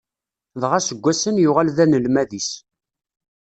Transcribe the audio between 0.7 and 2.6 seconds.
seg wass-n yuɣal d anelmad-is.